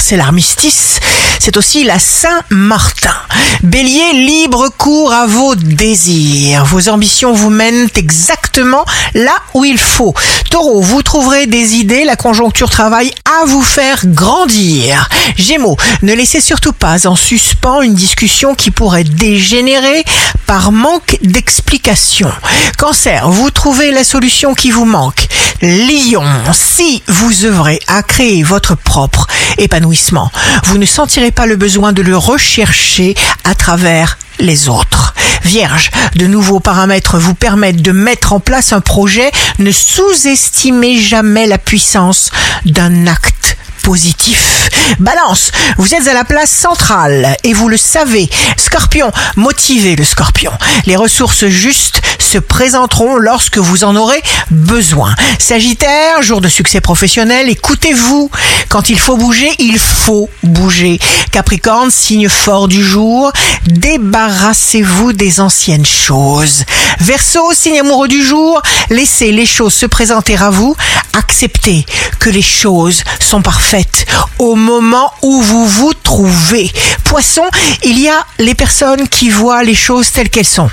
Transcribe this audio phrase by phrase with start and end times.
[0.00, 1.00] c'est l'armistice,
[1.38, 3.14] c'est aussi la Saint-Martin.
[3.62, 6.64] Bélier, libre cours à vos désirs.
[6.64, 8.84] Vos ambitions vous mènent exactement
[9.14, 10.14] là où il faut.
[10.50, 15.08] Taureau, vous trouverez des idées, la conjoncture travaille à vous faire grandir.
[15.36, 20.04] Gémeaux, ne laissez surtout pas en suspens une discussion qui pourrait dégénérer
[20.46, 22.30] par manque d'explication.
[22.78, 25.28] Cancer, vous trouvez la solution qui vous manque.
[25.60, 29.28] Lion, si vous œuvrez à créer votre propre
[29.58, 30.30] épanouissement,
[30.64, 35.14] vous ne sentirez pas le besoin de le rechercher à travers les autres.
[35.44, 39.30] Vierge, de nouveaux paramètres vous permettent de mettre en place un projet.
[39.58, 42.30] Ne sous-estimez jamais la puissance
[42.64, 43.41] d'un acte
[43.82, 44.70] positif.
[44.98, 48.28] Balance, vous êtes à la place centrale et vous le savez.
[48.56, 50.52] Scorpion, motivez le scorpion.
[50.86, 55.14] Les ressources justes se présenteront lorsque vous en aurez besoin.
[55.38, 58.30] Sagittaire, jour de succès professionnel, écoutez-vous.
[58.68, 60.98] Quand il faut bouger, il faut bouger.
[61.30, 63.32] Capricorne, signe fort du jour,
[63.66, 66.64] débarrassez-vous des anciennes choses.
[67.00, 70.76] Verseau, signe amoureux du jour, laissez les choses se présenter à vous,
[71.14, 71.84] acceptez
[72.18, 74.06] que les choses sont parfaites
[74.38, 76.70] au moment où vous vous trouvez.
[77.04, 77.44] Poisson,
[77.84, 80.70] il y a les personnes qui voient les choses telles qu'elles sont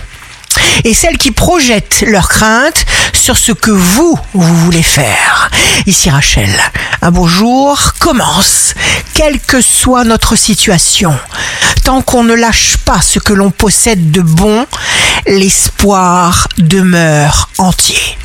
[0.84, 5.50] et celles qui projettent leurs craintes sur ce que vous, vous voulez faire.
[5.86, 6.50] Ici Rachel,
[7.02, 8.74] un beau jour commence,
[9.14, 11.18] quelle que soit notre situation.
[11.84, 14.66] Tant qu'on ne lâche pas ce que l'on possède de bon,
[15.26, 18.19] l'espoir demeure entier.